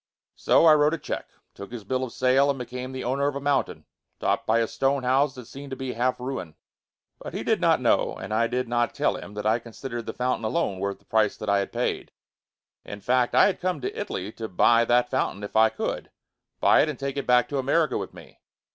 So, 0.35 0.65
I 0.65 0.73
wrote 0.73 0.95
a 0.95 0.97
check, 0.97 1.27
took 1.53 1.71
his 1.71 1.83
bill 1.83 2.03
of 2.03 2.11
sale 2.11 2.49
and 2.49 2.57
became 2.57 2.91
the 2.91 3.03
owner 3.03 3.27
of 3.27 3.35
a 3.35 3.39
mountain, 3.39 3.85
topped 4.19 4.47
by 4.47 4.57
a 4.57 4.67
stone 4.67 5.03
house 5.03 5.35
that 5.35 5.45
seemed 5.45 5.69
to 5.69 5.75
be 5.75 5.93
half 5.93 6.19
ruin. 6.19 6.55
But 7.19 7.35
he 7.35 7.43
did 7.43 7.61
not 7.61 7.79
know, 7.79 8.15
and 8.15 8.33
I 8.33 8.47
did 8.47 8.67
not 8.67 8.95
tell 8.95 9.15
him 9.15 9.35
that 9.35 9.45
I 9.45 9.59
considered 9.59 10.07
the 10.07 10.13
fountain 10.13 10.43
alone 10.43 10.79
worth 10.79 10.97
the 10.97 11.05
price 11.05 11.37
that 11.37 11.49
I 11.49 11.59
had 11.59 11.71
paid. 11.71 12.11
In 12.83 12.99
fact, 12.99 13.35
I 13.35 13.45
had 13.45 13.61
come 13.61 13.79
to 13.81 13.95
Italy 13.95 14.31
to 14.31 14.47
buy 14.47 14.85
that 14.85 15.11
fountain 15.11 15.43
if 15.43 15.55
I 15.55 15.69
could; 15.69 16.09
buy 16.59 16.81
it 16.81 16.89
and 16.89 16.97
take 16.97 17.15
it 17.15 17.27
back 17.27 17.47
to 17.49 17.59
America 17.59 17.95
with 17.95 18.11
me. 18.11 18.39